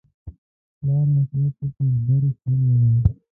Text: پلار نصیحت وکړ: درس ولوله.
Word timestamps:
پلار 0.77 1.05
نصیحت 1.15 1.53
وکړ: 1.63 1.87
درس 2.07 2.35
ولوله. 2.49 2.89